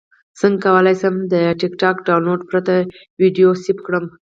څنګه 0.39 0.59
کولی 0.65 0.93
شم 1.01 1.15
د 1.33 1.35
ټکټاک 1.59 1.95
ډاونلوډ 2.07 2.41
پرته 2.49 2.73
ویډیو 3.21 3.49
سیف 3.63 3.77
کړم 3.85 4.05